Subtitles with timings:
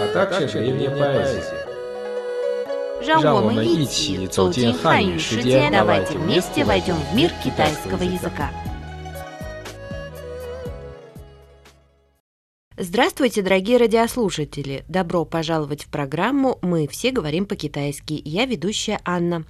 [0.00, 1.66] а также древняя поэзия.
[3.04, 8.50] 让我们让我们一一起起走走进进汉语汉语世世界界， давайте давайте вместе вместе войдем в мир войдем в китайского китайского языка.
[12.76, 14.84] Здравствуйте, дорогие радиослушатели!
[14.88, 18.20] Добро пожаловать в программу «Мы все говорим по-китайски».
[18.24, 19.44] Я ведущая Анна.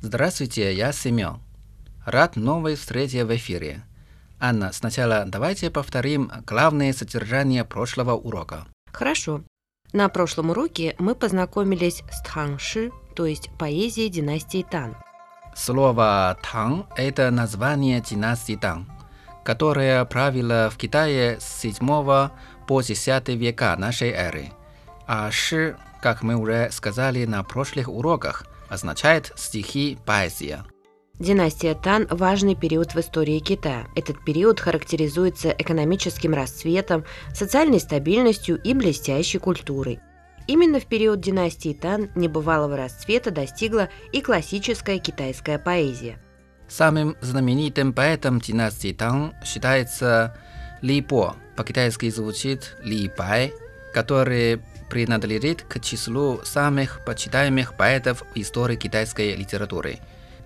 [0.00, 1.40] Здравствуйте, я Семен.
[2.04, 3.82] Рад новой встрече в эфире.
[4.40, 8.66] Анна, сначала давайте повторим главное содержание прошлого урока.
[8.92, 9.42] Хорошо.
[9.93, 14.95] На прошлом уроке мы познакомились с Тханши, то есть поэзией династии Тан.
[15.55, 18.91] Слово «тан»– это название династии Тан,
[19.43, 21.77] которая правила в Китае с 7
[22.67, 24.51] по 10 века нашей эры.
[25.05, 30.65] А «ши», как мы уже сказали на прошлых уроках, означает стихи поэзия.
[31.19, 33.85] Династия Тан– важный период в истории Китая.
[33.95, 39.99] Этот период характеризуется экономическим расцветом, социальной стабильностью и блестящей культурой.
[40.47, 46.17] Именно в период династии Тан небывалого расцвета достигла и классическая китайская поэзия.
[46.67, 50.35] Самым знаменитым поэтом династии Тан считается
[50.81, 53.53] Ли Бо, по-китайски звучит Ли Бай,
[53.93, 59.99] который принадлежит к числу самых почитаемых поэтов в истории китайской литературы.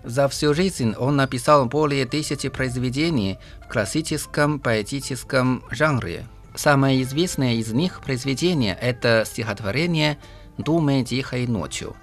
[0.08, 6.26] За всю жизнь он написал более тысячи произведений в классическом поэтическом жанре.
[6.56, 10.18] Самое известное из них произведение– это стихотворение
[10.58, 11.94] «Думай тихой ночью».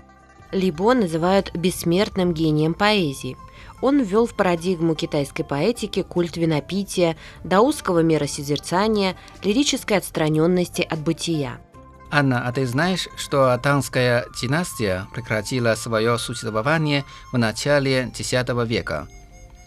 [0.52, 3.38] Либо называют бессмертным гением поэзии.
[3.80, 11.58] Он ввел в парадигму китайской поэтики культ винопития, даосского миросозерцания, лирической отстраненности от бытия.
[12.16, 18.32] Анна, а ты знаешь, что Танская династия прекратила свое существование в начале X
[18.68, 19.08] века?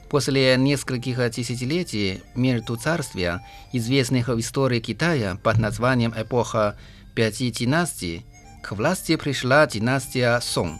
[0.09, 6.78] После нескольких десятилетий между царствия, известных в истории Китая под названием эпоха
[7.16, 8.25] пяти династий,
[8.64, 10.79] к власти пришла династия Сон.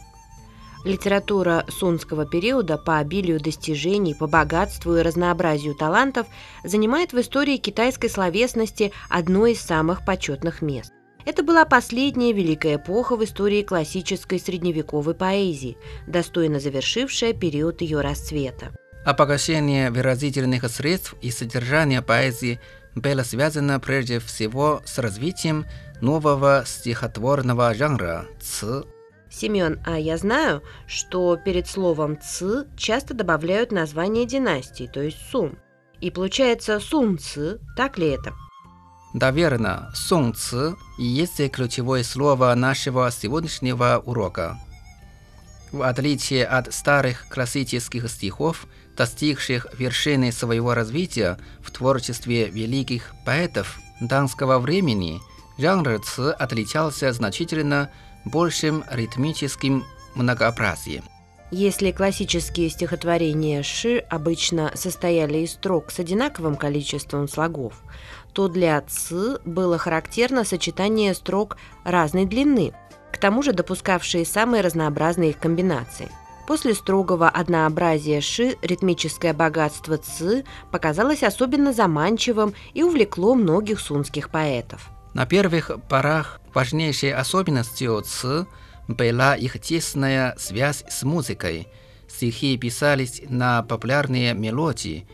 [0.86, 6.28] Литература сунского периода по обилию достижений, по богатству и разнообразию талантов
[6.64, 10.94] занимает в истории китайской словесности одно из самых почетных мест.
[11.28, 15.78] Это была последняя великая эпоха в истории классической средневековой поэзии,
[16.08, 18.72] достойно завершившая период ее расцвета.
[19.06, 22.62] Обогащение выразительных средств и содержание поэзии
[22.96, 25.66] было связано прежде всего с развитием
[26.00, 28.84] нового стихотворного жанра «ц».
[29.30, 35.60] Семен, а я знаю, что перед словом «ц» часто добавляют название династии, то есть Сун.
[36.00, 38.32] И получается Сун-ц, так ли это?
[39.18, 39.92] Да верно,
[41.00, 44.60] и есть ключевое слово нашего сегодняшнего урока.
[45.72, 54.60] В отличие от старых классических стихов, достигших вершины своего развития в творчестве великих поэтов данского
[54.60, 55.20] времени,
[55.58, 57.90] жанр ц отличался значительно
[58.24, 61.04] большим ритмическим многообразием.
[61.50, 67.82] Если классические стихотворения Ши обычно состояли из строк с одинаковым количеством слогов,
[68.34, 72.74] то для Ци было характерно сочетание строк разной длины,
[73.14, 76.12] к тому же допускавшие самые разнообразные их комбинации.
[76.48, 84.90] После строгого однообразия Ши ритмическое богатство Ци показалось особенно заманчивым и увлекло многих сунских поэтов.
[85.14, 88.46] На первых порах важнейшей особенностью ЦИ
[88.88, 91.68] была их тесная связь с музыкой.
[92.08, 95.08] Стихи писались на популярные мелодии,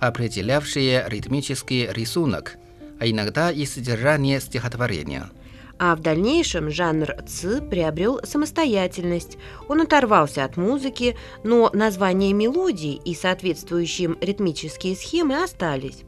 [0.00, 2.56] определявшие ритмический рисунок,
[3.00, 5.30] а иногда и содержание стихотворения.
[5.78, 9.36] А в дальнейшем жанр ци приобрел самостоятельность.
[9.68, 16.04] Он оторвался от музыки, но название мелодий и соответствующие ритмические схемы остались.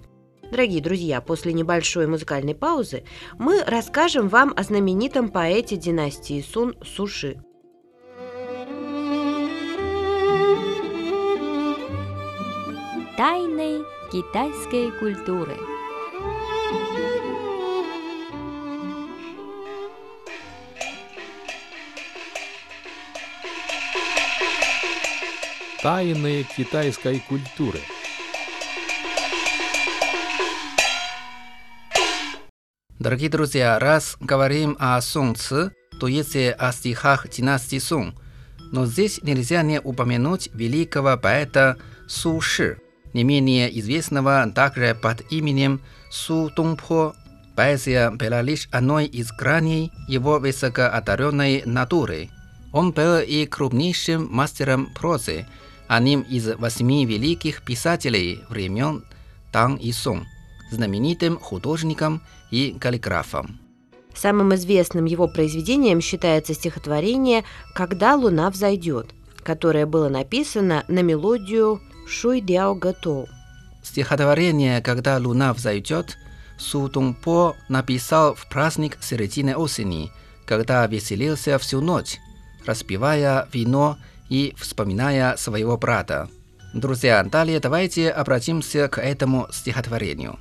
[0.51, 3.05] Дорогие друзья, после небольшой музыкальной паузы
[3.39, 7.43] мы расскажем вам о знаменитом поэте династии Сун Суши.
[13.19, 15.57] Тайны китайской культуры.
[25.83, 27.81] Тайны китайской культуры.
[33.09, 38.15] Дорогие друзья, раз говорим о Сун Ци, то есть о стихах династии Сун,
[38.71, 42.77] но здесь нельзя не упомянуть великого поэта Су Ши,
[43.15, 47.17] не менее известного также под именем Су Тунпо.
[47.57, 52.29] Поэзия была лишь одной из граней его высокоодаренной натуры.
[52.75, 55.47] Он был и крупнейшим мастером прозы,
[55.87, 59.03] одним из восьми великих писателей времен
[59.51, 60.27] Тан и Сун,
[60.71, 63.61] знаменитым художником и каллиграфом.
[64.15, 67.45] Самым известным его произведением считается стихотворение
[67.75, 69.11] «Когда луна взойдет»,
[69.43, 73.27] которое было написано на мелодию «Шуй Дяо Гато».
[73.83, 76.19] Стихотворение «Когда луна взойдет»
[76.59, 80.11] Су Тунпо написал в праздник середины осени,
[80.45, 82.19] когда веселился всю ночь,
[82.67, 83.97] распивая вино
[84.29, 86.29] и вспоминая своего брата.
[86.75, 90.39] Друзья, далее давайте обратимся к этому стихотворению.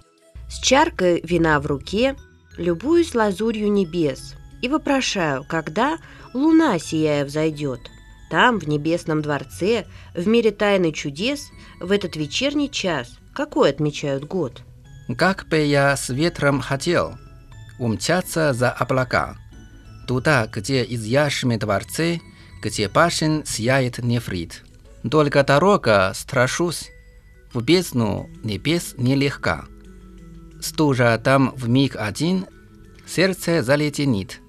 [0.49, 2.15] С чаркой вина в руке
[2.57, 5.97] любуюсь лазурью небес и вопрошаю, когда
[6.33, 7.81] луна, сияя, взойдет.
[8.29, 11.49] Там, в небесном дворце, в мире тайны чудес,
[11.79, 14.63] в этот вечерний час, какой отмечают год?
[15.17, 17.15] Как бы я с ветром хотел
[17.79, 19.37] умчаться за облака,
[20.07, 22.21] туда, где из яшми дворцы,
[22.61, 24.63] где башен сияет нефрит.
[25.09, 26.89] Только дорога, страшусь,
[27.53, 29.65] в бездну небес нелегка.
[30.61, 32.45] Стужа там в миг один,
[33.05, 34.41] сердце залетенит.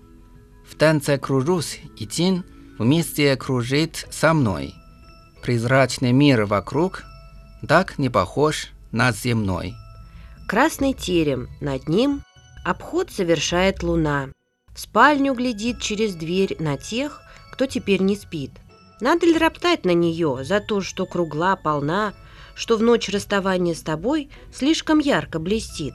[0.67, 2.45] В танце кружусь, и тень
[2.79, 4.75] вместе кружит со мной.
[5.43, 7.05] Призрачный мир вокруг
[7.67, 9.75] так не похож на земной.
[10.47, 12.23] Красный терем, над ним
[12.65, 14.29] обход совершает луна.
[14.75, 17.21] В спальню глядит через дверь на тех,
[17.53, 18.53] кто теперь не спит.
[19.01, 22.15] Надо ли роптать на нее за то, что кругла, полна,
[22.59, 25.95] что в ночь расставания с тобой слишком ярко блестит?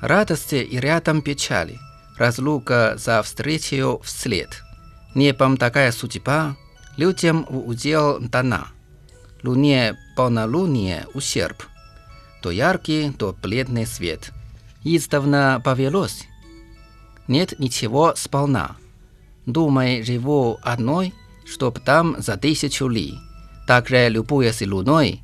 [0.00, 1.78] Радости и рядом печали,
[2.16, 4.62] разлука за встречею вслед.
[5.16, 6.56] Небом такая судьба,
[6.96, 8.68] людям в удел дана.
[9.42, 11.64] Луне полнолуние ущерб,
[12.42, 14.30] то яркий, то бледный свет.
[14.84, 16.26] Издавна повелось,
[17.26, 18.76] нет ничего сполна.
[19.46, 21.12] Думай, живу одной,
[21.44, 23.14] чтоб там за тысячу ли.
[23.66, 25.22] Также, любуясь луной,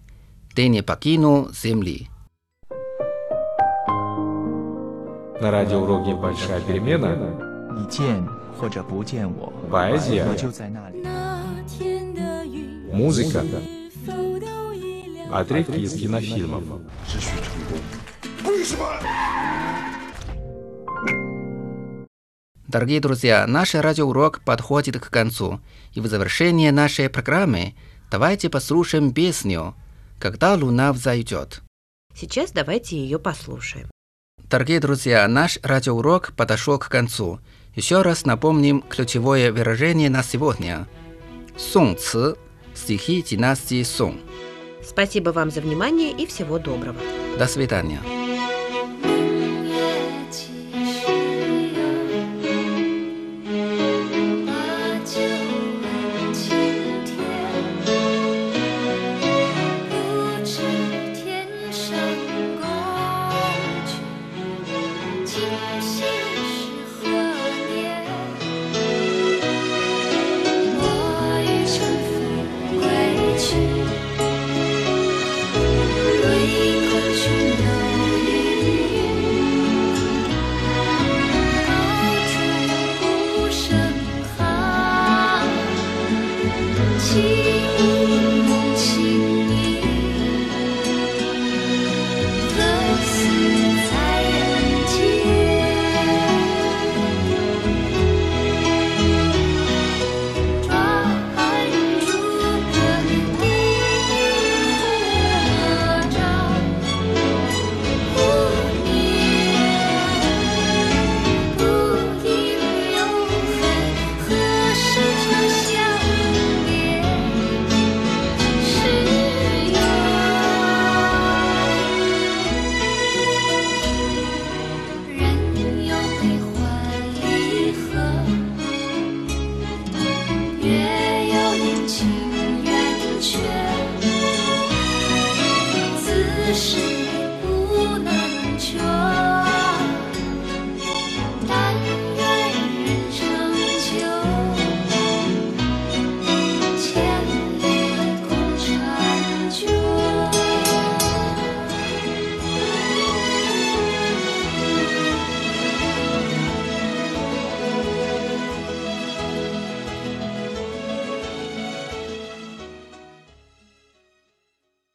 [0.54, 2.08] ты не покинул земли.
[5.40, 7.16] На радиоуроке «Большая перемена»
[9.68, 10.24] поэзия,
[12.92, 13.42] музыка,
[15.32, 16.62] отрывки а из кинофильмов.
[22.68, 25.60] Дорогие друзья, наш радиоурок подходит к концу.
[25.94, 27.74] И в завершение нашей программы
[28.08, 29.74] давайте послушаем песню
[30.18, 31.62] «Когда луна взойдет».
[32.14, 33.90] Сейчас давайте ее послушаем.
[34.50, 37.40] Дорогие друзья, наш радиоурок подошел к концу.
[37.74, 40.86] Еще раз напомним ключевое выражение на сегодня.
[41.56, 42.34] Сун Ци–
[42.74, 44.20] стихи династии Сун.
[44.82, 46.98] Спасибо вам за внимание и всего доброго.
[47.38, 48.00] До свидания.